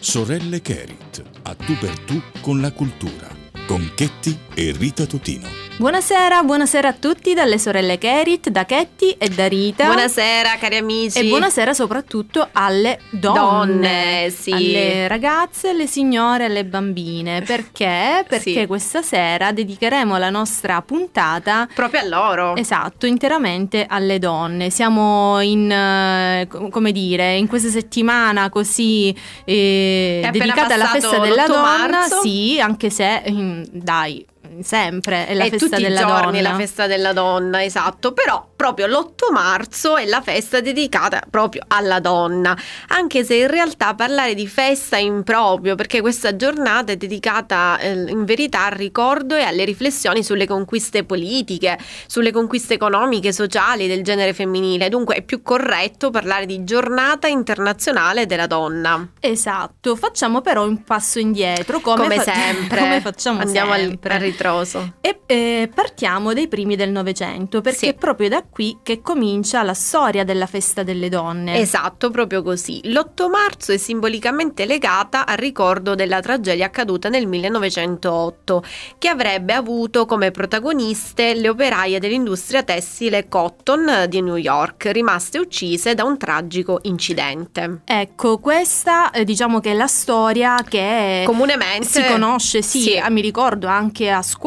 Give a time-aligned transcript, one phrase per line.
[0.00, 3.28] Sorelle Kerit, a tu per tu con la cultura,
[3.66, 5.67] con Chetti e Rita Totino.
[5.78, 9.84] Buonasera, buonasera a tutti dalle sorelle Kerit, da Chetti e da Rita.
[9.84, 11.20] Buonasera cari amici.
[11.20, 14.50] E buonasera soprattutto alle donne, donne sì.
[14.50, 17.42] alle ragazze, alle signore, alle bambine.
[17.42, 18.24] Perché?
[18.28, 18.66] Perché sì.
[18.66, 22.56] questa sera dedicheremo la nostra puntata proprio a loro.
[22.56, 24.70] Esatto, interamente alle donne.
[24.70, 31.86] Siamo in, eh, come dire, in questa settimana così eh, dedicata alla festa della donna.
[31.86, 32.20] Marzo.
[32.20, 34.26] Sì, anche se, mm, dai
[34.62, 36.38] sempre è la è festa tutti della i giorni donna.
[36.38, 41.62] è la festa della donna, esatto, però proprio l'8 marzo è la festa dedicata proprio
[41.68, 42.56] alla donna,
[42.88, 47.92] anche se in realtà parlare di festa è improprio, perché questa giornata è dedicata eh,
[47.92, 54.02] in verità al ricordo e alle riflessioni sulle conquiste politiche, sulle conquiste economiche, sociali del
[54.02, 59.08] genere femminile, dunque è più corretto parlare di giornata internazionale della donna.
[59.20, 64.14] Esatto, facciamo però un passo indietro, come, come fa- sempre, come facciamo andiamo sempre.
[64.14, 64.94] al, al ritroso.
[65.00, 67.86] E eh, partiamo dai primi del Novecento, perché Sì.
[67.88, 71.58] è proprio da qui che comincia la storia della festa delle donne.
[71.58, 72.80] Esatto, proprio così.
[72.84, 78.62] L'8 marzo è simbolicamente legata al ricordo della tragedia accaduta nel 1908,
[78.98, 85.94] che avrebbe avuto come protagoniste le operaie dell'industria tessile Cotton di New York, rimaste uccise
[85.94, 87.80] da un tragico incidente.
[87.84, 92.98] Ecco, questa eh, diciamo che è la storia che Comunemente si conosce, sì, Sì.
[92.98, 94.37] ah, mi ricordo anche a scuola,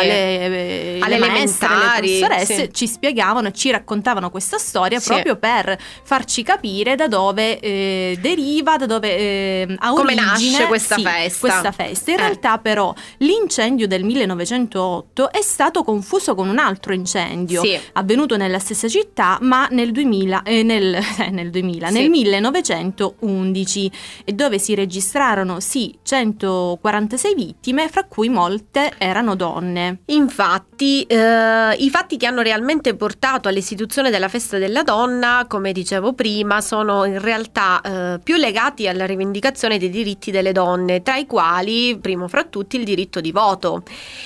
[0.00, 0.06] Sì.
[0.06, 0.38] le,
[0.96, 2.70] eh, Alle le maestre, le professoresse sì.
[2.72, 5.08] ci spiegavano e ci raccontavano questa storia Sì.
[5.08, 10.66] proprio per farci capire da dove eh, deriva, da dove eh, ha Come origine nasce
[10.66, 11.38] questa festa.
[11.40, 12.10] questa festa.
[12.12, 12.20] In Eh.
[12.20, 17.62] realtà però l'incendio del 1908 è stato confuso con un altro incendio
[17.94, 21.92] avvenuto nella stessa città, ma nel 2000, eh, nel, eh, nel 2000, Sì.
[21.94, 23.90] nel 1911,
[24.24, 29.38] e dove si registrarono sì 146 vittime, fra cui molte erano donne.
[30.06, 36.12] Infatti, eh, i fatti che hanno realmente portato all'istituzione della festa della donna, come dicevo
[36.12, 41.26] prima, sono in realtà eh, più legati alla rivendicazione dei diritti delle donne, tra i
[41.26, 43.82] quali, primo fra tutti, il diritto di voto.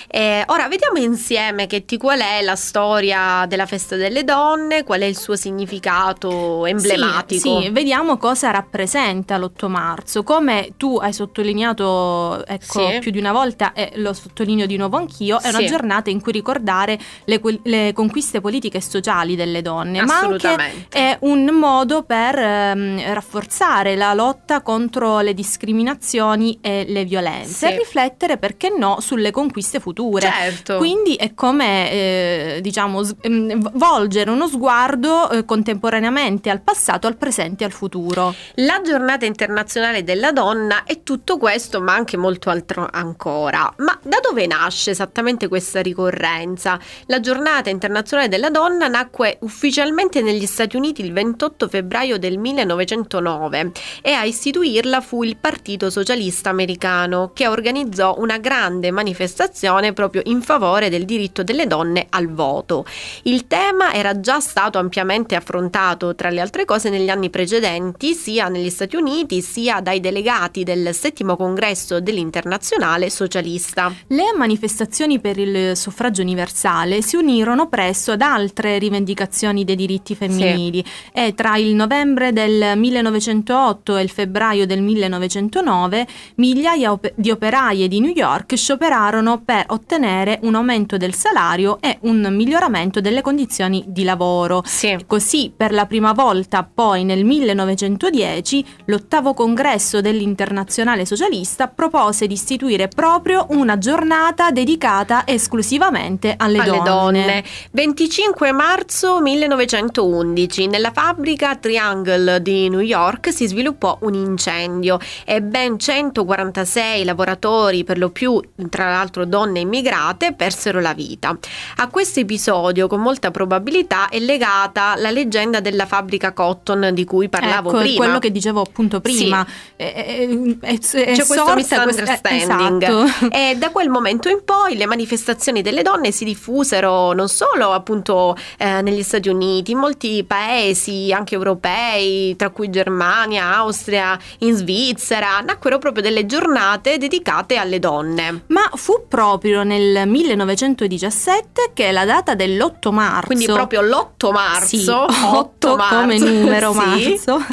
[0.08, 5.04] Eh, ora vediamo insieme Ketty qual è la storia della festa delle donne, qual è
[5.06, 7.58] il suo significato emblematico.
[7.58, 10.22] Sì, sì, vediamo cosa rappresenta l'8 marzo.
[10.22, 12.98] Come tu hai sottolineato ecco, Sì.
[13.00, 15.66] più di una volta e lo sottolineo di nuovo anch'io, è una Sì.
[15.66, 20.98] giornata in cui ricordare le, le conquiste politiche e sociali delle donne, ma anche Assolutamente.
[20.98, 27.72] è un modo per ehm, rafforzare la lotta contro le discriminazioni e le violenze Sì.
[27.72, 30.28] e riflettere, perché no, sulle conquiste future.
[30.30, 30.76] Certo.
[30.78, 37.64] Quindi è come, eh, diciamo, ehm, volgere uno sguardo eh, contemporaneamente al passato, al presente
[37.64, 38.34] e al futuro.
[38.56, 43.72] La giornata internazionale della donna è tutto questo, ma anche molto altro ancora.
[43.78, 46.78] Ma da dove nasce esattamente questa ricorrenza?
[47.06, 53.72] La giornata internazionale della donna nacque ufficialmente negli Stati Uniti il 28 febbraio del 1909
[54.02, 60.42] e a istituirla fu il Partito Socialista Americano che organizzò una grande manifestazione proprio in
[60.42, 62.84] favore del diritto delle donne al voto.
[63.22, 68.48] Il tema era già stato ampiamente affrontato, tra le altre cose, negli anni precedenti, sia
[68.48, 73.92] negli Stati Uniti sia dai delegati del settimo congresso dell'Internazionale Socialista.
[74.08, 74.72] Le manifestazioni
[75.20, 81.56] per il suffragio universale si unirono presto ad altre rivendicazioni dei diritti femminili e tra
[81.56, 88.56] il novembre del 1908 e il febbraio del 1909 migliaia di operaie di New York
[88.56, 94.62] scioperarono per ottenere un aumento del salario e un miglioramento delle condizioni di lavoro.
[94.64, 94.96] Sì.
[95.06, 102.88] Così, per la prima volta, poi nel 1910, l'ottavo congresso dell'Internazionale Socialista propose di istituire
[102.88, 107.44] proprio una giornata dedicata esclusivamente alle, alle donne.
[107.70, 115.78] 25 marzo 1911 nella fabbrica Triangle di New York si sviluppò un incendio e ben
[115.78, 118.40] 146 lavoratori, per lo più
[118.70, 121.36] tra l'altro donne immigrate, persero la vita.
[121.76, 127.28] A questo episodio con molta probabilità è legata la leggenda della fabbrica Cotton di cui
[127.28, 127.96] parlavo ecco, prima.
[127.96, 129.46] quello che dicevo appunto prima.
[129.76, 130.26] È, è,
[130.60, 131.98] è- è C'è questo misunderstanding.
[132.06, 133.34] questa- eh, esatto.
[133.34, 137.72] E da quel momento in poi poi le manifestazioni delle donne si diffusero non solo
[137.72, 144.54] appunto eh, negli Stati Uniti, in molti paesi anche europei, tra cui Germania, Austria, in
[144.54, 148.44] Svizzera, nacquero proprio delle giornate dedicate alle donne.
[148.46, 154.88] Ma fu proprio nel 1917 che la data dell'8 marzo, quindi proprio l'8 marzo, sì,
[155.34, 156.78] 8 marzo, come numero sì.
[156.78, 157.44] marzo,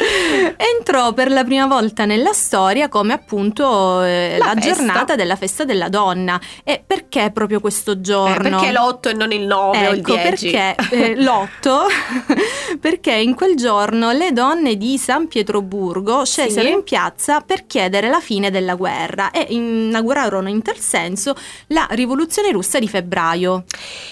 [0.78, 5.66] entrò per la prima volta nella storia come appunto eh, la, la giornata della festa
[5.66, 6.40] della donna.
[6.64, 8.36] E perché proprio questo giorno?
[8.36, 10.52] Eh, perché l'8 e non il 9 ecco, o il 10?
[10.52, 12.76] Perché eh, l'8?
[12.82, 16.74] perché in quel giorno le donne di San Pietroburgo scesero sì.
[16.74, 21.34] in piazza per chiedere la fine della guerra e inaugurarono in tal senso
[21.68, 23.64] la rivoluzione russa di febbraio.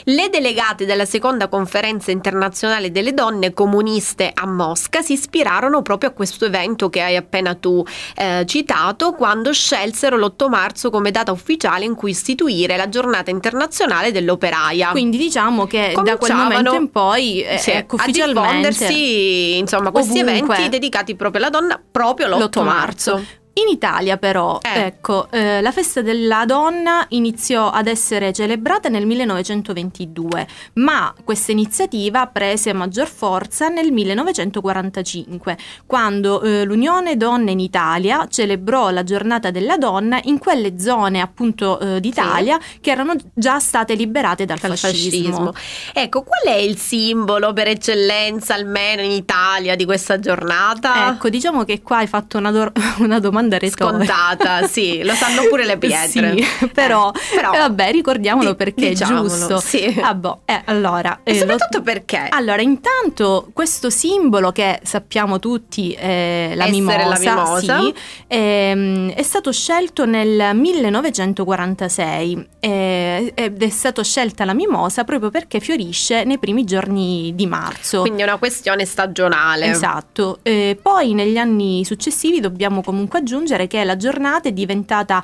[0.06, 6.14] Le delegate della seconda conferenza internazionale delle donne comuniste a Mosca si ispirarono proprio a
[6.14, 7.86] questo evento che hai appena tu
[8.16, 14.12] eh, citato quando scelsero l'8 marzo come data ufficiale in cui istituire la giornata internazionale
[14.12, 14.90] dell'operaia.
[14.92, 19.92] Quindi diciamo che da quel momento in poi eh, sì, ecco, ufficialmente a diffondersi insomma
[19.92, 20.56] questi ovunque.
[20.56, 23.14] eventi dedicati proprio alla donna proprio l'8, l'8 marzo.
[23.14, 23.28] marzo.
[23.60, 24.86] In Italia però, eh.
[24.86, 32.26] ecco, eh, la festa della donna iniziò ad essere celebrata nel 1922, ma questa iniziativa
[32.28, 39.78] prese maggior forza nel 1945, quando eh, l'Unione Donne in Italia celebrò la giornata della
[39.78, 42.80] donna in quelle zone appunto eh, d'Italia sì.
[42.80, 45.52] che erano già state liberate dal, dal fascismo.
[45.52, 45.54] fascismo.
[45.94, 51.10] Ecco, qual è il simbolo per eccellenza, almeno in Italia, di questa giornata?
[51.10, 54.06] Ecco, diciamo che qua hai fatto una, do- una domanda domanda retorica.
[54.06, 56.36] Scontata, sì, lo sanno pure le pietre.
[56.38, 59.60] Sì, però, eh, però eh, vabbè, ricordiamolo di, perché diciamolo, è giusto.
[59.60, 60.00] Sì.
[60.02, 62.28] Ah, boh, eh, allora, e eh, soprattutto lo, perché?
[62.30, 67.80] Allora, intanto questo simbolo che sappiamo tutti eh, la mimosa, la mimosa.
[67.80, 67.94] Sì,
[68.28, 75.60] ehm, è stato scelto nel 1946 eh, ed è stata scelta la mimosa proprio perché
[75.60, 78.02] fiorisce nei primi giorni di marzo.
[78.02, 79.66] Quindi è una questione stagionale.
[79.66, 80.40] Esatto.
[80.82, 83.29] Poi negli anni successivi dobbiamo comunque aggiungere
[83.68, 85.24] che la giornata è diventata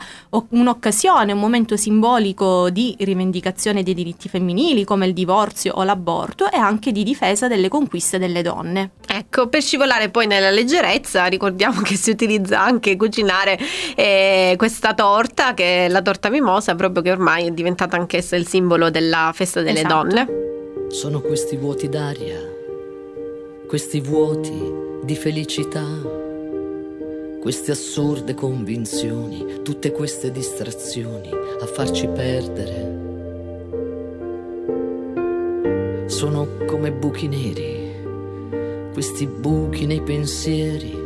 [0.49, 6.57] un'occasione, un momento simbolico di rivendicazione dei diritti femminili come il divorzio o l'aborto e
[6.57, 8.91] anche di difesa delle conquiste delle donne.
[9.07, 13.57] Ecco, per scivolare poi nella leggerezza, ricordiamo che si utilizza anche cucinare
[13.95, 18.47] eh, questa torta, che è la torta mimosa, proprio che ormai è diventata anch'essa il
[18.47, 19.93] simbolo della festa delle esatto.
[19.93, 20.27] donne.
[20.89, 22.39] Sono questi vuoti d'aria,
[23.67, 26.24] questi vuoti di felicità
[27.45, 33.03] queste assurde convinzioni, tutte queste distrazioni a farci perdere.
[36.07, 40.97] Sono come buchi neri, questi buchi nei pensieri.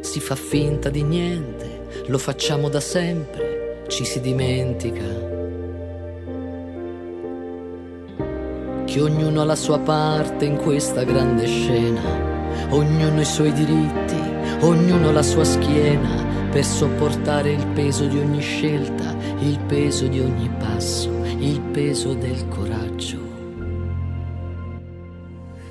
[0.00, 5.04] Si fa finta di niente, lo facciamo da sempre, ci si dimentica.
[8.86, 12.32] Che ognuno ha la sua parte in questa grande scena
[12.70, 14.23] ognuno i suoi diritti,
[14.64, 20.50] ognuno la sua schiena per sopportare il peso di ogni scelta, il peso di ogni
[20.58, 23.22] passo, il peso del coraggio.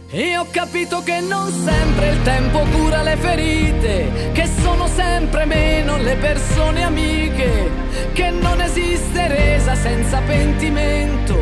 [0.09, 5.97] E ho capito che non sempre il tempo cura le ferite, che sono sempre meno
[5.97, 7.71] le persone amiche,
[8.13, 11.35] che non esiste resa senza pentimento,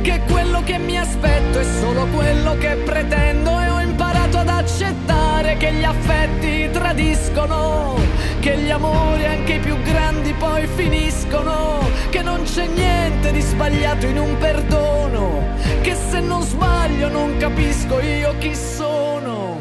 [0.00, 4.05] che quello che mi aspetto è solo quello che pretendo e ho imparato
[4.36, 7.96] ad accettare che gli affetti tradiscono,
[8.40, 11.80] che gli amori anche i più grandi poi finiscono,
[12.10, 15.42] che non c'è niente di sbagliato in un perdono,
[15.82, 19.58] che se non sbaglio non capisco io chi sono.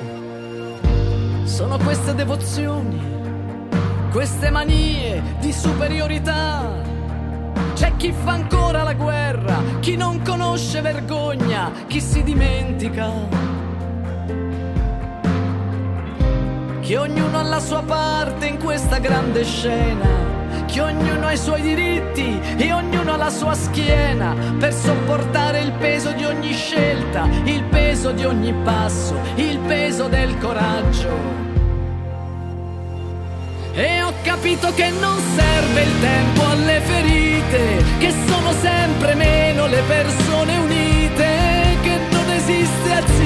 [1.43, 2.99] Sono queste devozioni,
[4.11, 6.83] queste manie di superiorità.
[7.73, 13.54] C'è chi fa ancora la guerra, chi non conosce vergogna, chi si dimentica
[16.85, 20.07] che ognuno ha la sua parte in questa grande scena,
[20.67, 24.35] che ognuno ha i suoi diritti e ognuno ha la sua schiena.
[24.59, 30.37] Per sopportare il peso di ogni scelta, il peso di ogni passo, il peso del
[30.37, 31.09] coraggio.
[33.73, 39.81] E ho capito che non serve il tempo alle ferite, che sono sempre meno le
[39.87, 40.84] persone unite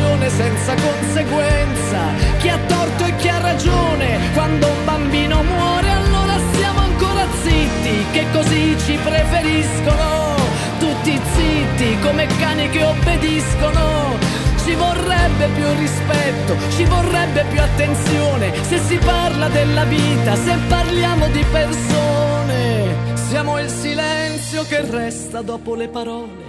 [0.10, 2.00] esiste azione senza conseguenza.
[2.40, 8.06] Chi ha torto e chi ha ragione, quando un bambino muore allora siamo ancora zitti,
[8.12, 10.36] che così ci preferiscono.
[10.80, 14.18] Tutti zitti come cani che obbediscono.
[14.64, 21.28] Ci vorrebbe più rispetto, ci vorrebbe più attenzione se si parla della vita, se parliamo
[21.30, 26.49] di persone Siamo il silenzio che resta dopo le parole.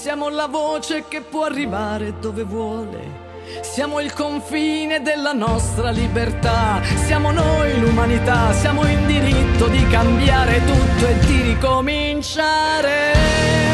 [0.00, 3.28] Siamo la voce che può arrivare dove vuole.
[3.60, 11.06] Siamo il confine della nostra libertà, siamo noi l'umanità, siamo in diritto di cambiare tutto
[11.06, 13.69] e di ricominciare.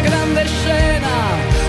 [0.00, 1.08] Grande scena,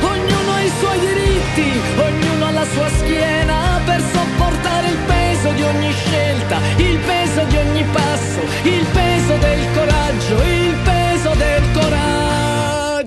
[0.01, 3.81] ognuno ha i suoi diritti, ognuno ha la sua schiena.
[3.85, 9.59] Per sopportare il peso di ogni scelta, il peso di ogni passo, il peso del
[9.73, 10.70] coraggio, il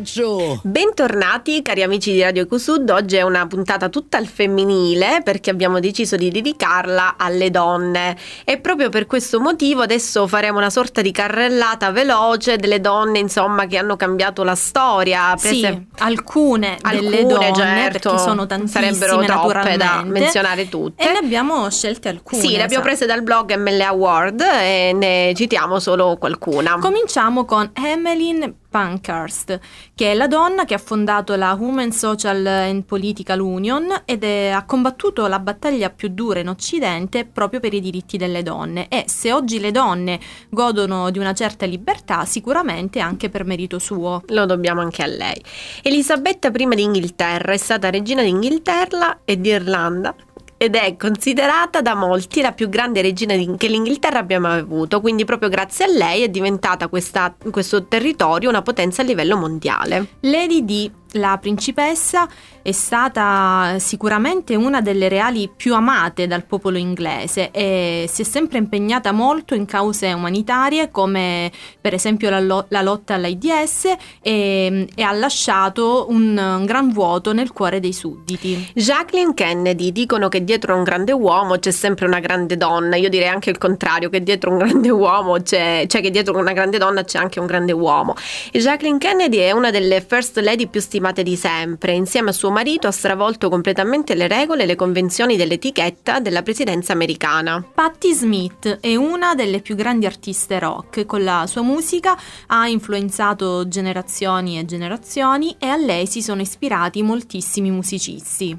[0.04, 0.60] coraggio!
[0.62, 5.80] Bentornati cari amici di Radio Ecosud, oggi è una puntata tutta al femminile perché abbiamo
[5.80, 11.10] deciso di dedicarla alle donne e proprio per questo motivo adesso faremo una sorta di
[11.10, 15.34] carrellata veloce delle donne insomma che hanno cambiato la storia.
[15.40, 15.54] Prese...
[15.54, 21.12] Sì, alcune, alcune delle donne certo, perché sono tantissime sarebbero troppe da menzionare tutte e
[21.12, 22.40] ne abbiamo scelte alcune.
[22.42, 26.76] Sì, le abbiamo prese dal blog ML Award e ne citiamo solo qualcuna.
[26.78, 29.60] Cominciamo con Emmeline Pankhurst,
[29.94, 34.48] che è la donna che ha fondato la Women Social and Political Union ed è,
[34.48, 39.04] ha combattuto la battaglia più dura in Occidente proprio per i diritti delle donne e
[39.06, 44.22] se oggi le donne godono di una certa libertà sicuramente anche per merito suo.
[44.30, 45.40] Lo dobbiamo anche a lei.
[45.80, 50.16] Elisabetta I d'Inghilterra è stata regina d'Inghilterra e d'Irlanda
[50.56, 55.24] ed è considerata da molti la più grande regina che l'Inghilterra abbia mai avuto, quindi
[55.24, 60.06] proprio grazie a lei è diventata questa, questo territorio una potenza a livello mondiale.
[60.20, 62.28] Lady D la principessa
[62.62, 68.58] è stata sicuramente una delle reali più amate dal popolo inglese e si è sempre
[68.58, 73.84] impegnata molto in cause umanitarie come per esempio la, lo- la lotta all'AIDS
[74.22, 78.72] e, e, ha lasciato un, un gran vuoto nel cuore dei sudditi.
[78.74, 83.08] Jacqueline Kennedy dicono che dietro a un grande uomo c'è sempre una grande donna, io
[83.08, 86.78] direi anche il contrario, che dietro un grande uomo c'è, cioè che dietro una grande
[86.78, 88.14] donna c'è anche un grande uomo.
[88.50, 91.92] E Jacqueline Kennedy è una delle first lady più stimate stimate di sempre.
[91.92, 96.92] Insieme a suo marito ha stravolto completamente le regole e le convenzioni dell'etichetta della presidenza
[96.92, 97.62] americana.
[97.74, 101.04] Patti Smith è una delle più grandi artiste rock.
[101.04, 107.02] Con la sua musica ha influenzato generazioni e generazioni e a lei si sono ispirati
[107.02, 108.56] moltissimi musicisti.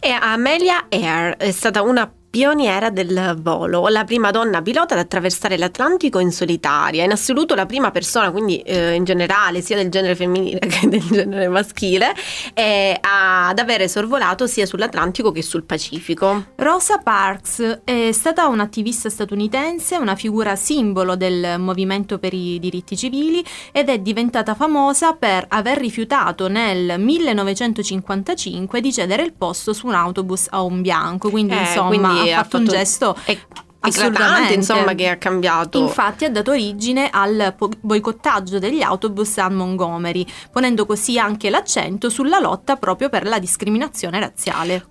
[0.00, 5.58] E Amelia Earl è stata una pioniera del volo, la prima donna pilota ad attraversare
[5.58, 10.16] l'Atlantico in solitaria, in assoluto la prima persona, quindi eh, in generale sia del genere
[10.16, 12.14] femminile che del genere maschile,
[12.54, 16.46] eh, ad avere sorvolato sia sull'Atlantico che sul Pacifico.
[16.56, 23.44] Rosa Parks è stata un'attivista statunitense, una figura simbolo del movimento per i diritti civili
[23.72, 29.92] ed è diventata famosa per aver rifiutato nel 1955 di cedere il posto su un
[29.92, 33.38] autobus a un bianco, quindi eh, insomma quindi ha fatto un gesto è
[33.80, 34.54] assolutamente.
[34.54, 35.78] insomma che ha cambiato.
[35.78, 42.38] Infatti ha dato origine al boicottaggio degli autobus a Montgomery ponendo così anche l'accento sulla
[42.38, 44.86] lotta proprio per la discriminazione razziale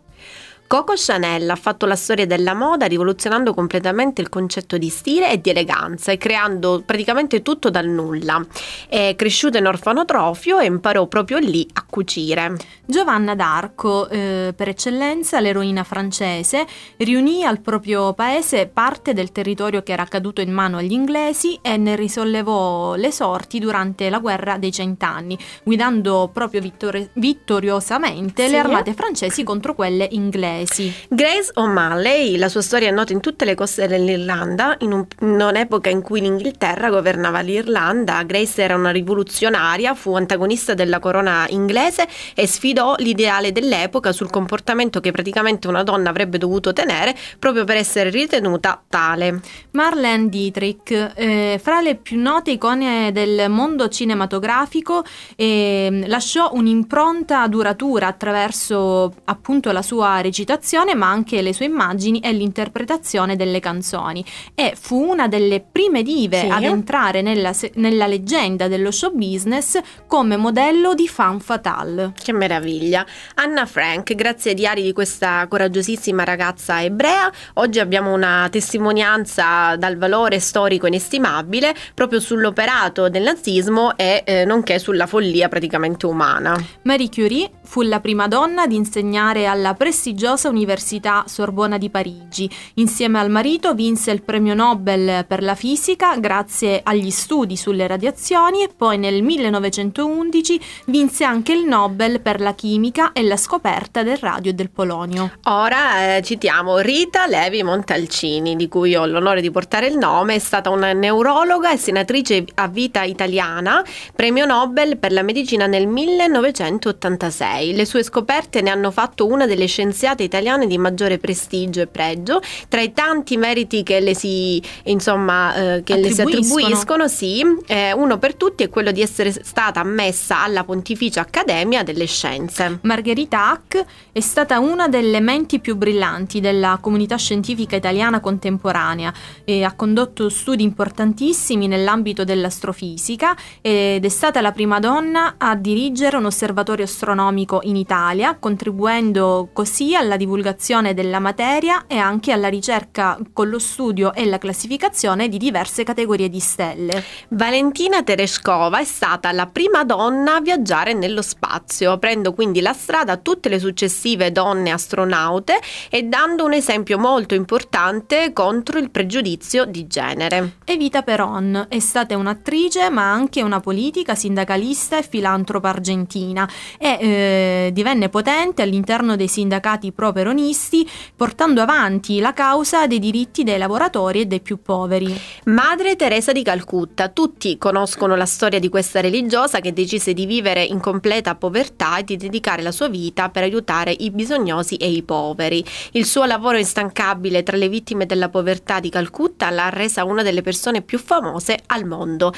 [0.71, 5.41] Coco Chanel ha fatto la storia della moda rivoluzionando completamente il concetto di stile e
[5.41, 8.41] di eleganza e creando praticamente tutto dal nulla.
[8.87, 12.55] È cresciuta in orfanotrofio e imparò proprio lì a cucire.
[12.85, 16.65] Giovanna d'Arco, eh, per eccellenza l'eroina francese,
[16.99, 21.75] riunì al proprio paese parte del territorio che era caduto in mano agli inglesi e
[21.75, 28.51] ne risollevò le sorti durante la guerra dei cent'anni, guidando proprio vittori- vittoriosamente sì.
[28.51, 30.93] le armate francesi contro quelle inglesi inglesi.
[31.07, 35.41] Grace O'Malley, la sua storia è nota in tutte le coste dell'Irlanda, in, un, in
[35.41, 38.23] un'epoca in cui l'Inghilterra governava l'Irlanda.
[38.23, 44.99] Grace era una rivoluzionaria, fu antagonista della corona inglese e sfidò l'ideale dell'epoca sul comportamento
[44.99, 49.41] che praticamente una donna avrebbe dovuto tenere proprio per essere ritenuta tale.
[49.71, 55.03] Marlene Dietrich, eh, fra le più note icone del mondo cinematografico,
[55.35, 62.19] eh, lasciò un'impronta duratura attraverso appunto la sua recitazione recitazione ma anche le sue immagini
[62.19, 66.47] e l'interpretazione delle canzoni e fu una delle prime dive sì.
[66.47, 72.13] ad entrare nella, nella, leggenda dello show business come modello di fan fatale.
[72.21, 73.05] Che meraviglia!
[73.35, 79.97] Anna Frank, grazie ai diari di questa coraggiosissima ragazza ebrea, oggi abbiamo una testimonianza dal
[79.97, 86.55] valore storico inestimabile proprio sull'operato del nazismo e eh, nonché sulla follia praticamente umana.
[86.83, 92.49] Marie Curie fu la prima donna ad insegnare alla prestigiosa prestigiosa Università Sorbona di Parigi.
[92.75, 98.63] Insieme al marito vinse il premio Nobel per la fisica grazie agli studi sulle radiazioni
[98.63, 104.17] e poi nel 1911 vinse anche il Nobel per la chimica e la scoperta del
[104.17, 105.31] radio e del polonio.
[105.45, 110.39] Ora eh, citiamo Rita Levi Montalcini, di cui ho l'onore di portare il nome, è
[110.39, 113.83] stata una neurologa e senatrice a vita italiana,
[114.15, 117.75] premio Nobel per la medicina nel 1986.
[117.75, 122.41] Le sue scoperte ne hanno fatto una delle scienziate italiane di maggiore prestigio e pregio.
[122.67, 127.93] Tra i tanti meriti che le si, insomma, eh, che le si attribuiscono, sì, eh,
[127.93, 132.79] uno per tutti è quello di essere stata ammessa alla Pontificia Accademia delle Scienze.
[132.81, 139.13] Margherita Hack è stata una delle menti più brillanti della comunità scientifica italiana contemporanea
[139.43, 146.17] e ha condotto studi importantissimi nell'ambito dell'astrofisica ed è stata la prima donna a dirigere
[146.17, 153.17] un osservatorio astronomico in Italia, contribuendo così alla divulgazione della materia e anche alla ricerca
[153.33, 157.03] con lo studio e la classificazione di diverse categorie di stelle.
[157.29, 163.13] Valentina Tereshkova è stata la prima donna a viaggiare nello spazio, aprendo quindi la strada
[163.13, 169.65] a tutte le successive donne astronaute e dando un esempio molto importante contro il pregiudizio
[169.65, 170.57] di genere.
[170.65, 177.69] Evita Peron è stata un'attrice ma anche una politica, sindacalista e filantropa argentina e eh,
[177.73, 184.25] divenne potente all'interno dei sindacati pro-peronisti portando avanti la causa dei diritti dei lavoratori e
[184.25, 185.15] dei più poveri.
[185.45, 190.63] Madre Teresa di Calcutta, tutti conoscono la storia di questa religiosa che decise di vivere
[190.63, 195.03] in completa povertà e di dedicare la sua vita per aiutare i bisognosi e i
[195.03, 195.63] poveri.
[195.91, 200.41] Il suo lavoro instancabile tra le vittime della povertà di Calcutta l'ha resa una delle
[200.41, 202.33] persone più famose al mondo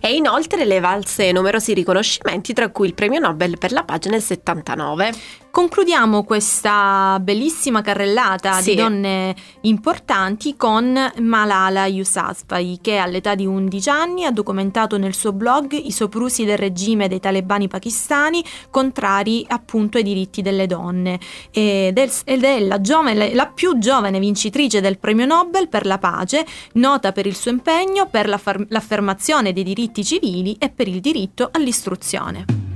[0.00, 4.22] e inoltre le valse numerosi riconoscimenti tra cui il premio Nobel per la pace nel
[4.22, 5.41] 79.
[5.52, 8.70] Concludiamo questa bellissima carrellata sì.
[8.70, 15.34] di donne importanti con Malala Yousafzai che all'età di 11 anni ha documentato nel suo
[15.34, 21.98] blog i soprusi del regime dei talebani pakistani contrari appunto ai diritti delle donne ed
[21.98, 27.26] è la, giovane, la più giovane vincitrice del premio Nobel per la pace, nota per
[27.26, 32.71] il suo impegno per l'affermazione dei diritti civili e per il diritto all'istruzione.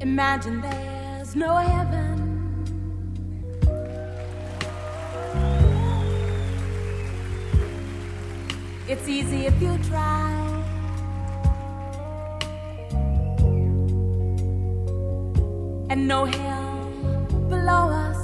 [0.00, 2.16] Imagine there's no heaven.
[8.88, 10.30] It's easy if you try.
[15.90, 16.88] And no hell
[17.50, 18.22] below us.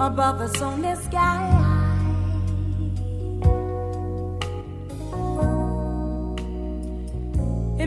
[0.00, 1.61] Above us on this sky.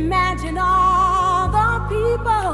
[0.05, 2.51] Imagine all the people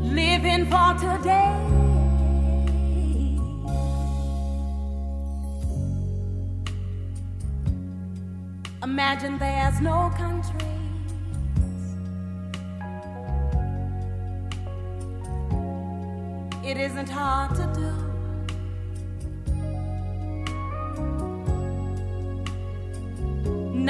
[0.00, 1.54] living for today.
[8.82, 10.66] Imagine there's no countries.
[16.64, 18.01] It isn't hard to do.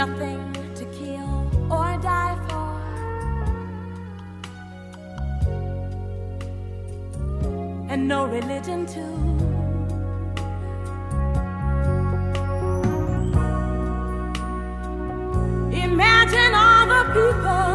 [0.06, 1.32] Nothing to kill
[1.70, 2.70] or die for.
[7.88, 9.14] And no religion, too.
[15.88, 17.72] Imagine all the people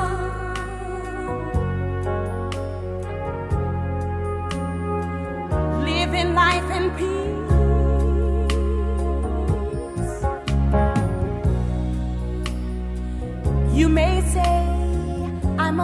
[5.90, 7.27] living life in peace.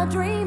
[0.04, 0.43] I'm a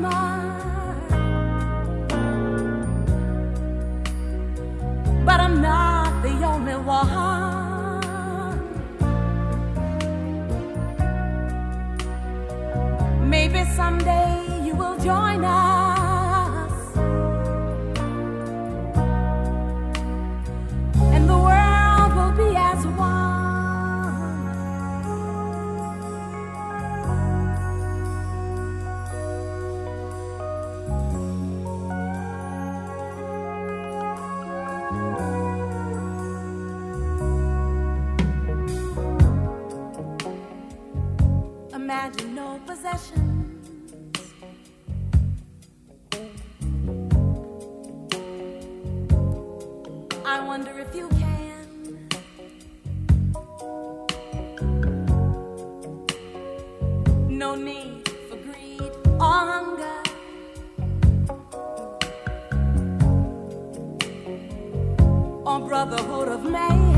[65.66, 66.95] brotherhood of man.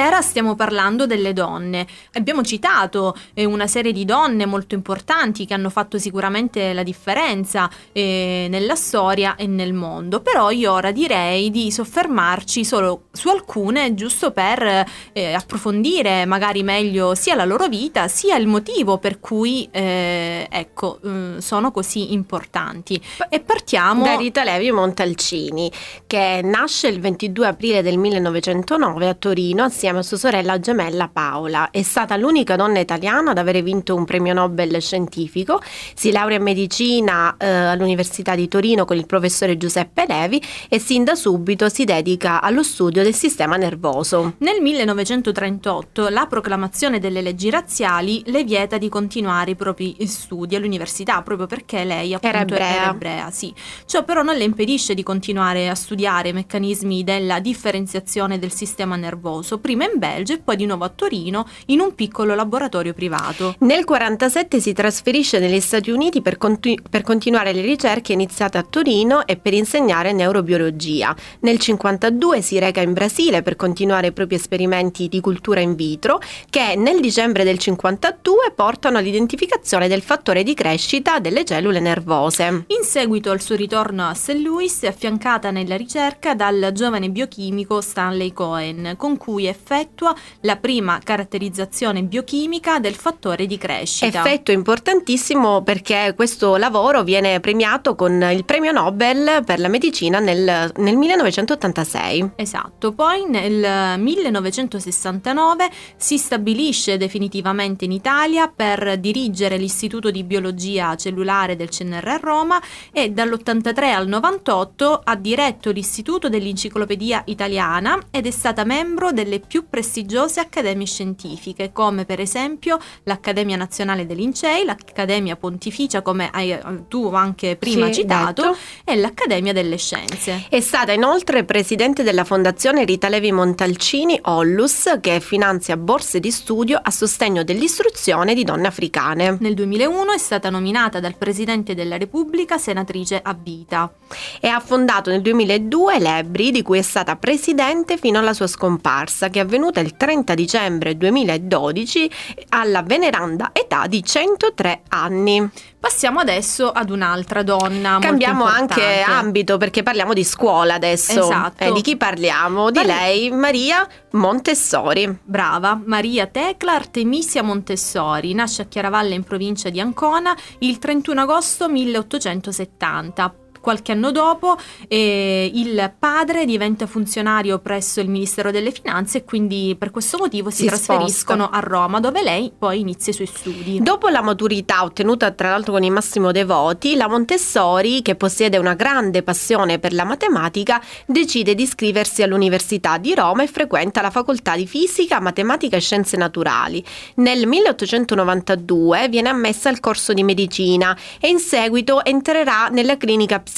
[0.00, 1.86] Stasera stiamo parlando delle donne.
[2.14, 7.68] Abbiamo citato eh, una serie di donne molto importanti che hanno fatto sicuramente la differenza
[7.92, 13.92] eh, nella storia e nel mondo, però io ora direi di soffermarci solo su alcune
[13.92, 19.68] giusto per eh, approfondire magari meglio sia la loro vita sia il motivo per cui
[19.70, 22.98] eh, ecco, mm, sono così importanti.
[23.28, 25.70] E partiamo Da Rita Levi Montalcini,
[26.06, 31.70] che nasce il 22 aprile del 1909 a Torino assieme a sua sorella gemella Paola.
[31.70, 35.60] È stata l'unica donna italiana ad avere vinto un premio Nobel scientifico.
[35.94, 41.04] Si laurea in medicina eh, all'Università di Torino con il professore Giuseppe Levi e sin
[41.04, 44.34] da subito si dedica allo studio del sistema nervoso.
[44.38, 51.22] Nel 1938 la proclamazione delle leggi razziali le vieta di continuare i propri studi all'università
[51.22, 52.74] proprio perché lei appunto Era ebrea.
[52.74, 53.52] era ebrea, sì.
[53.86, 58.96] Ciò però non le impedisce di continuare a studiare i meccanismi della differenziazione del sistema
[58.96, 63.54] nervoso, prima in Belgio e poi di nuovo a Torino in un piccolo laboratorio privato.
[63.60, 68.66] Nel 1947 si trasferisce negli Stati Uniti per, conti- per continuare le ricerche iniziate a
[68.68, 71.14] Torino e per insegnare neurobiologia.
[71.40, 76.20] Nel 1952 si reca in Brasile per continuare i propri esperimenti di cultura in vitro
[76.48, 82.64] che nel dicembre del 1952 portano all'identificazione del fattore di crescita delle cellule nervose.
[82.66, 84.40] In seguito al suo ritorno a St.
[84.42, 90.98] Louis è affiancata nella ricerca dal giovane biochimico Stanley Cohen, con cui effettua la prima
[91.02, 94.20] caratterizzazione biochimica del fattore di crescita.
[94.20, 100.72] Effetto importantissimo perché questo lavoro viene premiato con il premio Nobel per la medicina nel,
[100.76, 102.30] nel 1986.
[102.36, 111.56] Esatto, poi nel 1969 si stabilisce definitivamente in Italia per dirigere l'Istituto di Biologia Cellulare
[111.56, 112.60] del CNR a Roma
[112.92, 119.64] e dall'83 al 98 ha diretto l'Istituto dell'Enciclopedia Italiana ed è stata membro delle più
[119.68, 126.62] prestigiose accademie scientifiche come per esempio l'Accademia Nazionale dei Lincei, l'Accademia Pontificia come hai eh,
[126.86, 128.56] tu anche prima Sì, citato detto.
[128.84, 130.46] e l'Accademia delle Scienze.
[130.48, 136.78] È stata inoltre presidente della Fondazione Rita Levi Montalcini Ollus che finanzia borse di studio
[136.80, 139.36] a sostegno dell'istruzione di donne africane.
[139.40, 143.92] Nel 2001 è stata nominata dal Presidente della Repubblica senatrice a vita.
[144.40, 148.68] E ha fondato nel 2002 l'Ebri di cui è stata presidente fino alla sua scomparsa
[148.70, 152.10] scomparsa che è avvenuta il 30 dicembre 2012
[152.50, 155.50] alla veneranda età di 103 anni.
[155.78, 157.98] Passiamo adesso ad un'altra donna.
[158.00, 161.24] Cambiamo anche ambito perché parliamo di scuola adesso.
[161.24, 161.64] Esatto.
[161.64, 162.70] Eh, di chi parliamo?
[162.70, 165.18] Di Parli- lei, Maria Montessori.
[165.22, 171.68] Brava, Maria Tecla Artemisia Montessori, nasce a Chiaravalle in provincia di Ancona il 31 agosto
[171.68, 173.34] 1870.
[173.60, 174.56] Qualche anno dopo
[174.88, 180.48] eh, il padre diventa funzionario presso il Ministero delle Finanze e quindi per questo motivo
[180.48, 181.66] si, Si trasferiscono sposta.
[181.66, 183.80] a Roma dove lei poi inizia i suoi studi.
[183.82, 188.56] Dopo la maturità ottenuta tra l'altro con il massimo dei voti, la Montessori, che possiede
[188.56, 194.10] una grande passione per la matematica, decide di iscriversi all'Università di Roma e frequenta la
[194.10, 196.82] facoltà di fisica, matematica e scienze naturali.
[197.16, 203.48] Nel 1892 viene ammessa al corso di medicina e in seguito entrerà nella clinica psichiatrica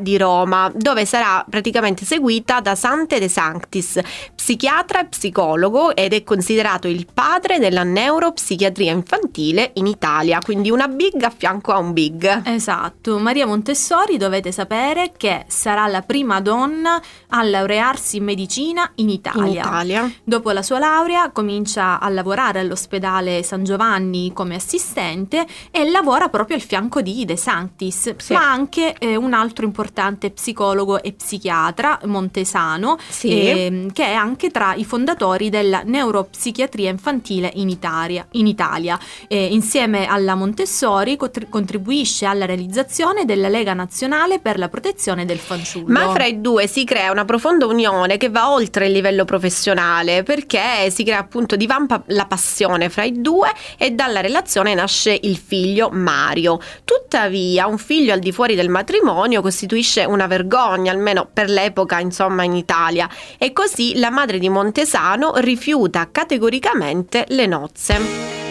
[0.00, 3.98] di Roma, dove sarà praticamente seguita da Sante De Sanctis,
[4.34, 10.88] psichiatra e psicologo ed è considerato il padre della neuropsichiatria infantile in Italia, quindi una
[10.88, 12.42] big a fianco a un big.
[12.44, 19.08] Esatto, Maria Montessori dovete sapere che sarà la prima donna a laurearsi in medicina in
[19.08, 19.44] Italia.
[19.44, 20.12] In Italia.
[20.22, 26.56] Dopo la sua laurea comincia a lavorare all'ospedale San Giovanni come assistente e lavora proprio
[26.56, 28.32] al fianco di De Sanctis, Sì.
[28.32, 33.48] ma anche eh, un altro importante psicologo e psichiatra, Montesano, Sì.
[33.48, 38.26] ehm, che è anche tra i fondatori della neuropsichiatria infantile in Italia.
[38.32, 38.98] In Italia.
[39.28, 45.38] Eh, insieme alla Montessori cotri- contribuisce alla realizzazione della Lega Nazionale per la protezione del
[45.38, 45.86] fanciullo.
[45.92, 50.22] Ma fra i due si crea una profonda unione che va oltre il livello professionale
[50.22, 55.36] perché si crea appunto divampa la passione fra i due e dalla relazione nasce il
[55.36, 56.58] figlio Mario.
[56.84, 59.02] Tuttavia un figlio al di fuori del matrimonio
[59.40, 65.34] costituisce una vergogna, almeno per l'epoca insomma in Italia e così la madre di Montesano
[65.36, 68.42] rifiuta categoricamente le nozze.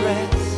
[0.00, 0.49] Forever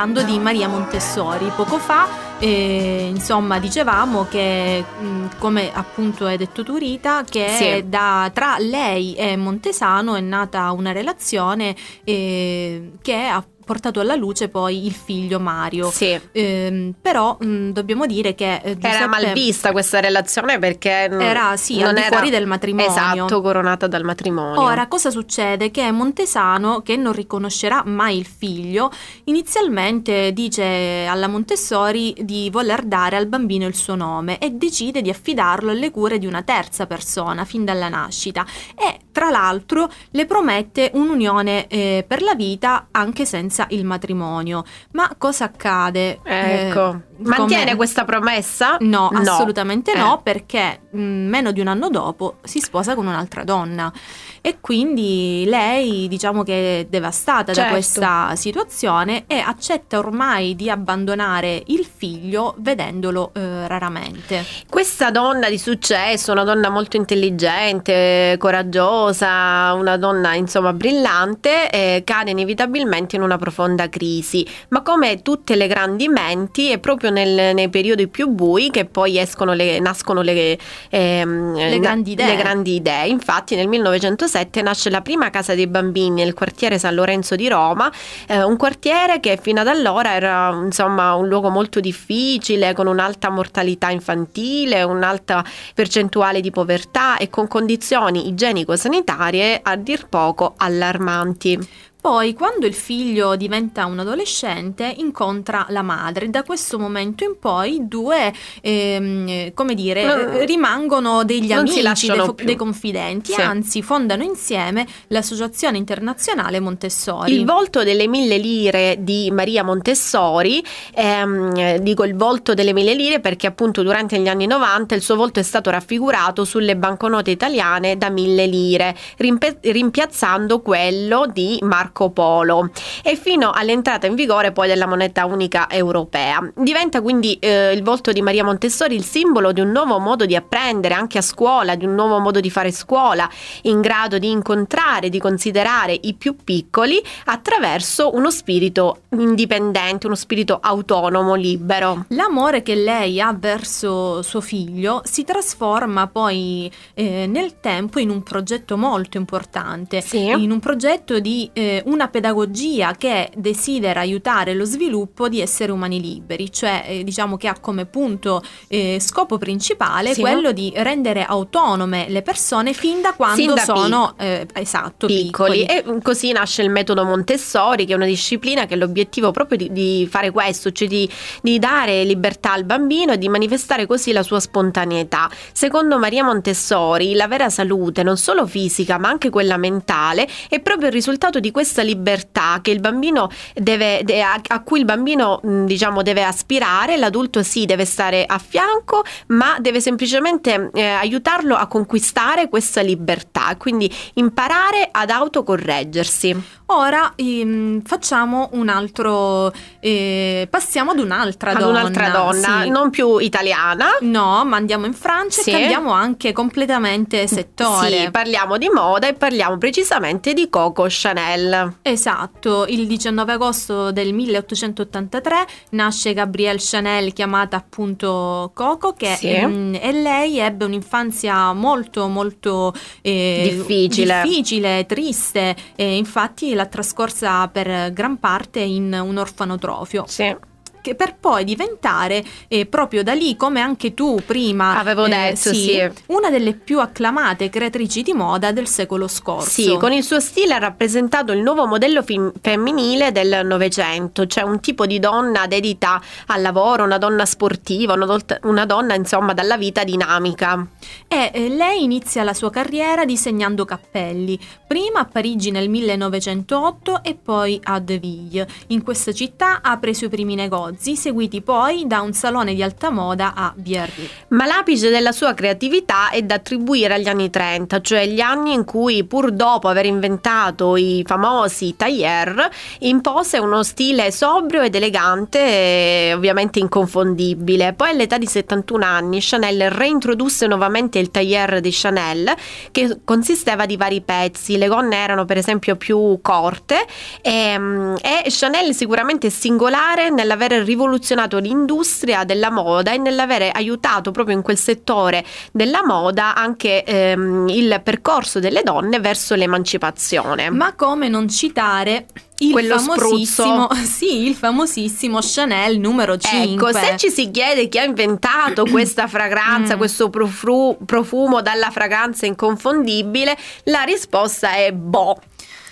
[0.00, 1.52] parlando di Maria Montessori.
[1.54, 7.86] Poco fa, eh, insomma, dicevamo che, mh, come appunto hai detto tu Rita, che Sì.
[7.86, 14.48] da- tra lei e Montesano è nata una relazione eh, che ha portato alla luce
[14.48, 15.92] poi il figlio Mario.
[15.92, 16.20] Sì.
[16.32, 21.20] Ehm, però mh, dobbiamo dire che eh, Era Giuseppe mal vista questa relazione perché mm,
[21.20, 22.90] era sì, al non di era fuori del matrimonio.
[22.90, 24.60] Esatto, coronata dal matrimonio.
[24.60, 25.70] Ora, cosa succede?
[25.70, 28.90] Che Montesano, che non riconoscerà mai il figlio,
[29.24, 35.10] inizialmente dice alla Montessori di voler dare al bambino il suo nome e decide di
[35.10, 38.44] affidarlo alle cure di una terza persona fin dalla nascita
[38.76, 44.64] e, tra l'altro, le promette un'unione eh, per la vita anche senza il matrimonio.
[44.92, 46.20] Ma cosa accade?
[46.22, 46.90] Ecco.
[46.90, 48.76] Eh, Mantiene come- questa promessa?
[48.80, 49.98] No, assolutamente Eh.
[49.98, 53.92] no, perché mh, meno di un anno dopo si sposa con un'altra donna
[54.40, 57.60] e quindi lei diciamo che è devastata Certo.
[57.60, 64.42] da questa situazione e accetta ormai di abbandonare il figlio vedendolo eh, raramente.
[64.68, 72.30] Questa donna di successo, una donna molto intelligente, coraggiosa, una donna insomma brillante, eh, cade
[72.30, 74.46] inevitabilmente in una profonda crisi.
[74.68, 79.18] Ma come tutte le grandi menti, è proprio nel- nei periodi più bui che poi
[79.18, 80.56] escono le- nascono le,
[80.88, 82.26] ehm, Le na- grandi idee.
[82.26, 83.08] le grandi idee.
[83.08, 87.90] Infatti nel 1907 nasce la prima casa dei bambini nel quartiere San Lorenzo di Roma,
[88.28, 93.30] eh, un quartiere che fino ad allora era insomma un luogo molto difficile, con un'alta
[93.30, 101.58] mortalità infantile, un'alta percentuale di povertà e con condizioni igienico-sanitarie a dir poco allarmanti.
[102.00, 106.30] Poi, quando il figlio diventa un adolescente, incontra la madre.
[106.30, 108.32] Da questo momento in poi i due,
[108.62, 113.40] ehm, eh, come dire, Non- eh, rimangono degli amici, dei, fo- dei confidenti, Sì.
[113.42, 117.34] anzi fondano insieme l'Associazione Internazionale Montessori.
[117.34, 122.94] Il volto delle mille lire di Maria Montessori, ehm, eh, dico il volto delle mille
[122.94, 127.30] lire perché appunto durante gli anni 90 il suo volto è stato raffigurato sulle banconote
[127.30, 132.70] italiane da mille lire, rimpe- rimpiazzando quello di Marco Polo
[133.02, 136.40] e fino all'entrata in vigore poi della moneta unica europea.
[136.54, 140.36] Diventa quindi eh, il volto di Maria Montessori il simbolo di un nuovo modo di
[140.36, 143.28] apprendere anche a scuola, di un nuovo modo di fare scuola,
[143.62, 150.58] in grado di incontrare, di considerare i più piccoli attraverso uno spirito indipendente, uno spirito
[150.60, 152.04] autonomo, libero.
[152.08, 158.22] L'amore che lei ha verso suo figlio si trasforma poi eh, nel tempo in un
[158.22, 160.28] progetto molto importante, Sì.
[160.28, 166.00] in un progetto di eh, una pedagogia che desidera aiutare lo sviluppo di esseri umani
[166.00, 170.20] liberi, cioè eh, diciamo che ha come punto eh, scopo principale Sì.
[170.20, 175.64] quello di rendere autonome le persone fin da quando Sin da sono eh, esatto, piccoli.
[175.64, 175.96] piccoli.
[175.96, 179.70] e così nasce il metodo Montessori che è una disciplina che ha l'obiettivo proprio di,
[179.72, 181.08] di fare questo cioè di,
[181.42, 187.14] di dare libertà al bambino e di manifestare così la sua spontaneità secondo Maria Montessori
[187.14, 191.50] la vera salute non solo fisica ma anche quella mentale è proprio il risultato di
[191.50, 197.42] questa libertà il bambino deve, de- a, a cui il bambino diciamo deve aspirare l'adulto
[197.42, 203.92] sì deve stare a fianco ma deve semplicemente eh, aiutarlo a conquistare questa libertà quindi
[204.14, 206.58] imparare ad autocorreggersi.
[206.72, 211.70] Ora ehm, facciamo un altro, eh, passiamo ad un'altra Ad donna.
[211.80, 212.68] un'altra donna, sì.
[212.70, 213.86] non più italiana.
[214.02, 215.50] No, ma andiamo in Francia Sì.
[215.50, 218.04] e cambiamo anche completamente settore.
[218.04, 221.78] Sì, parliamo di moda e parliamo precisamente di Coco Chanel.
[221.82, 229.44] Esatto, il 19 agosto del 1883 nasce Gabrielle Chanel, chiamata appunto Coco, che Sì.
[229.44, 234.22] mm, e lei ebbe un'infanzia molto molto eh, Difficile.
[234.24, 240.04] difficile, triste, e infatti l'ha trascorsa per gran parte in un orfanotrofio.
[240.06, 240.36] Sì.
[240.80, 245.78] Che per poi diventare eh, proprio da lì, come anche tu prima Avevo detto, sì.
[246.06, 249.48] una delle più acclamate creatrici di moda del secolo scorso.
[249.48, 254.44] Sì, con il suo stile ha rappresentato il nuovo modello fem- femminile del Novecento, cioè
[254.44, 259.32] un tipo di donna dedita al lavoro, una donna sportiva, una, dol- una donna insomma
[259.34, 260.66] dalla vita dinamica.
[261.08, 267.14] E eh, lei inizia la sua carriera disegnando cappelli, prima a Parigi nel 1908 e
[267.14, 268.46] poi a Deville.
[268.68, 272.62] In questa città apre i suoi primi negozi negozi, seguiti poi da un salone di
[272.62, 274.10] alta moda a Biarritz.
[274.28, 278.64] Ma l'apice della sua creatività è da attribuire agli anni 30, cioè gli anni in
[278.64, 282.48] cui pur dopo aver inventato i famosi tailleur,
[282.80, 287.72] impose uno stile sobrio ed elegante e ovviamente inconfondibile.
[287.72, 292.32] Poi all'età di 71 anni Chanel reintrodusse nuovamente il tailleur di Chanel
[292.70, 296.86] che consisteva di vari pezzi, le gonne erano per esempio più corte
[297.22, 304.10] e, mm, e Chanel sicuramente è singolare nell'aver rivoluzionato l'industria della moda e nell'aver aiutato
[304.10, 310.50] proprio in quel settore della moda anche ehm, il percorso delle donne verso l'emancipazione.
[310.50, 312.06] Ma come non citare
[312.40, 316.70] il Quello famosissimo, sì, il famosissimo Chanel numero 5.
[316.70, 319.78] Ecco, se ci si chiede chi ha inventato questa fragranza, Mm.
[319.78, 325.20] questo profru- profumo dalla fragranza inconfondibile, la risposta è Bo.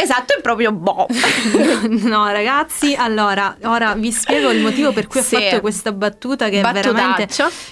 [0.01, 1.07] Esatto, è proprio Bo.
[1.89, 5.35] no, ragazzi, allora, ora vi spiego il motivo per cui Sì.
[5.35, 7.27] ho fatto questa battuta che è veramente.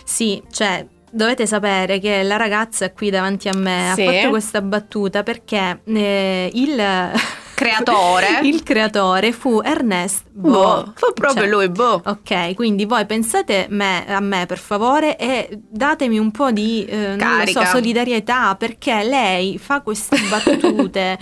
[0.04, 4.02] Sì, cioè Dovete sapere che la ragazza qui davanti a me Sì.
[4.02, 6.74] ha fatto questa battuta perché eh, il
[7.56, 8.40] Creatore.
[8.44, 10.50] il creatore fu Ernest Bo.
[10.50, 10.92] Bo.
[10.94, 12.02] Fu proprio Cioè, lui, Bo.
[12.04, 16.96] Ok, quindi voi pensate me- a me per favore e datemi un po' di eh,
[17.16, 17.64] non lo Carica.
[17.64, 21.18] so, solidarietà perché lei fa queste battute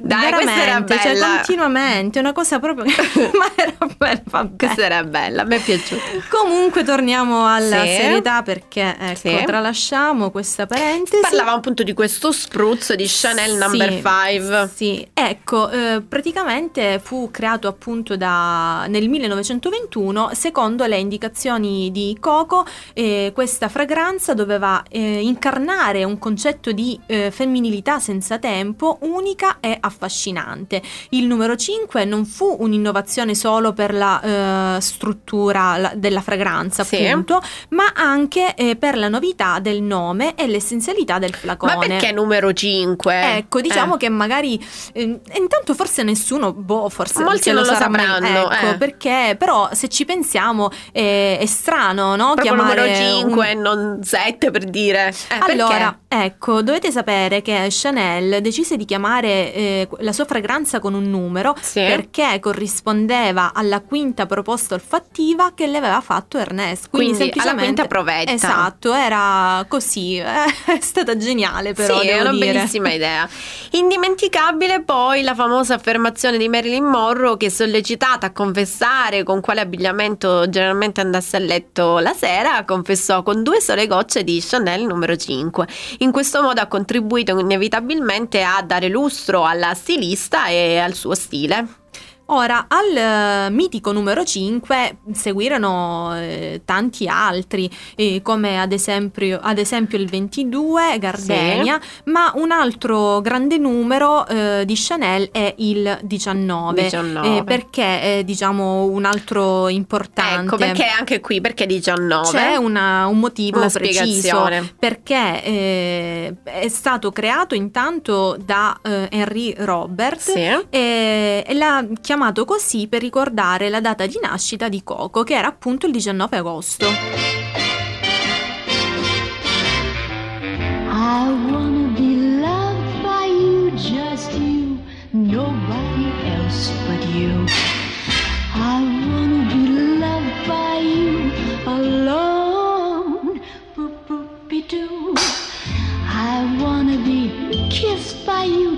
[0.00, 4.56] Dai, veramente, cioè continuamente, una cosa proprio ma era bella, vabbè.
[4.56, 6.02] Questa era bella, me è piaciuta.
[6.30, 7.88] Comunque torniamo alla Sì.
[8.00, 9.42] serietà perché ecco, Sì.
[9.44, 11.22] tralasciamo questa parentesi.
[11.22, 14.70] Parlavamo appunto di questo spruzzo di Chanel Number Sì, 5.
[14.72, 22.64] Sì, ecco, eh, praticamente fu creato appunto da, nel 1921, secondo le indicazioni di Coco,
[22.92, 29.76] eh, questa fragranza doveva eh, incarnare un concetto di eh, femminilità senza tempo, unica e
[29.80, 30.82] affascinante.
[31.10, 37.04] Il numero 5 non fu un'innovazione solo per la eh, struttura la- della fragranza, Sì.
[37.06, 37.40] appunto,
[37.70, 41.74] ma anche eh, per la novità del nome e l'essenzialità del flacone.
[41.74, 43.36] Ma perché numero 5?
[43.36, 44.62] Ecco, diciamo che magari
[44.92, 45.20] eh,
[45.54, 48.76] intanto forse nessuno, boh, forse Molti non lo mai- sapranno, ecco, eh.
[48.76, 52.34] perché però se ci pensiamo eh, è strano, no?
[52.34, 55.08] Proprio Chiamare numero 5 un- e non 7 per dire.
[55.08, 56.24] Eh, allora, perché?
[56.26, 61.54] ecco, dovete sapere che Chanel decise di chiamare eh, la sua fragranza con un numero
[61.60, 61.80] Sì.
[61.80, 66.88] perché corrispondeva alla quinta proposta olfattiva che le aveva fatto Ernest.
[66.90, 68.32] Quindi, Quindi alla quinta provetta.
[68.32, 70.16] Esatto, era così.
[70.64, 72.52] È stata geniale però, sì, è una dire.
[72.52, 73.28] bellissima idea.
[73.70, 75.42] Indimenticabile poi la famosa
[75.74, 81.98] affermazione di Marilyn Monroe che sollecitata a confessare con quale abbigliamento generalmente andasse a letto
[81.98, 85.66] la sera, confessò con due sole gocce di Chanel numero 5.
[85.98, 91.83] In questo modo ha contribuito inevitabilmente a dare lustro alla stilista e al suo stile.
[92.26, 99.58] Ora, al eh, mitico numero 5 seguirono eh, tanti altri, eh, come ad esempio, ad
[99.58, 106.82] esempio il 22, Gardenia, ma un altro grande numero eh, di Chanel è il 19,
[106.84, 107.36] 19.
[107.36, 110.46] eh, perché è diciamo un altro importante.
[110.46, 112.30] Ecco, perché anche qui, perché 19?
[112.30, 114.48] C'è una- un motivo Una preciso
[114.78, 120.40] perché eh, è stato creato intanto da Henry Robert Sì.
[120.40, 121.84] e, e l'ha
[122.14, 126.36] chiamato così per ricordare la data di nascita di Coco, che era appunto il 19
[126.36, 126.86] agosto.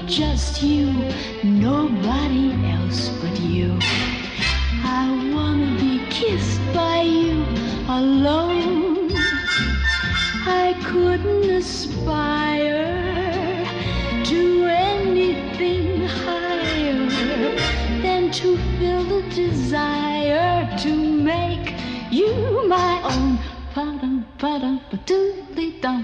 [0.06, 0.86] Just you,
[1.42, 2.65] nobody
[3.56, 3.78] you.
[5.00, 5.04] I
[5.34, 7.36] wanna be kissed by you,
[7.88, 9.10] alone.
[10.64, 12.92] I couldn't aspire
[14.30, 14.40] to
[14.92, 15.86] anything
[16.24, 17.00] higher
[18.04, 20.92] than to feel the desire to
[21.32, 21.68] make
[22.10, 22.32] you
[22.68, 23.38] my own.
[23.74, 25.98] Ba-dum, ba-dum, ba-doodly-dum.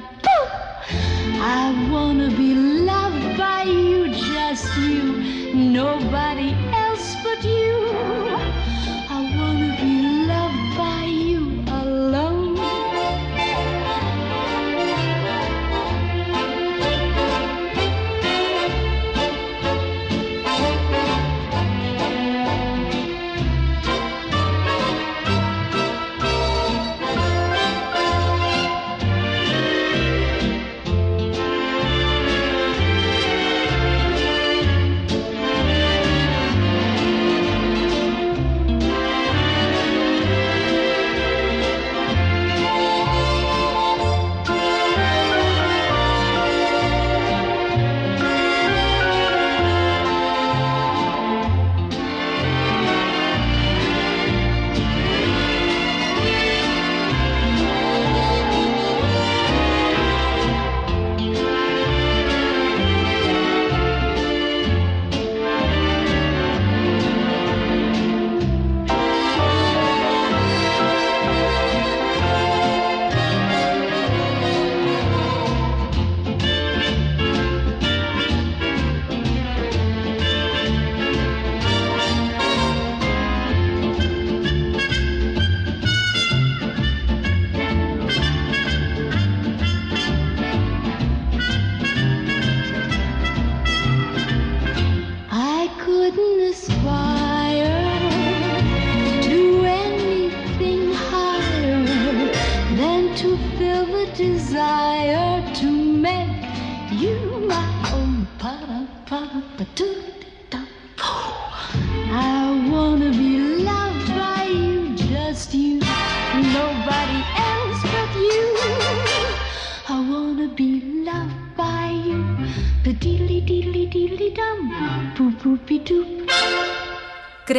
[1.61, 2.50] I wanna be
[2.90, 5.05] loved by you, just you,
[5.55, 6.82] nobody else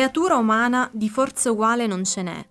[0.03, 2.45] Creatura umana di forza uguale non ce n'è.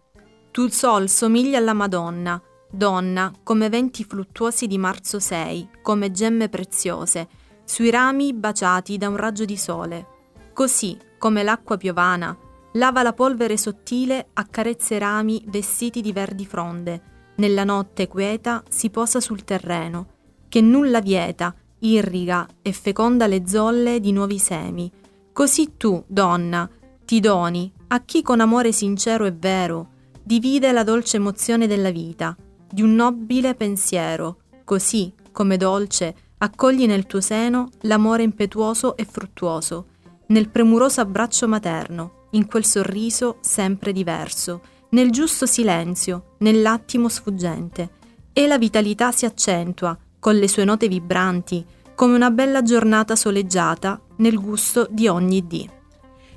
[0.51, 2.41] Tu sol somigli alla Madonna,
[2.71, 7.29] donna come venti fluttuosi di marzo 6, come gemme preziose,
[7.63, 10.07] sui rami baciati da un raggio di sole.
[10.55, 12.35] Così, come l'acqua piovana,
[12.73, 17.03] lava la polvere sottile, accarezza i rami vestiti di verdi fronde,
[17.37, 20.07] nella notte quieta si posa sul terreno,
[20.49, 24.91] che nulla vieta, irriga e feconda le zolle di nuovi semi.
[25.35, 26.67] Così tu, donna,
[27.13, 29.91] ti doni a chi con amore sincero e vero
[30.23, 32.35] divide la dolce emozione della vita,
[32.71, 39.89] di un nobile pensiero, così come dolce accogli nel tuo seno l'amore impetuoso e fruttuoso,
[40.29, 47.91] nel premuroso abbraccio materno, in quel sorriso sempre diverso, nel giusto silenzio, nell'attimo sfuggente.
[48.33, 51.63] E la vitalità si accentua, con le sue note vibranti,
[51.95, 55.81] come una bella giornata soleggiata nel gusto di ogni dì.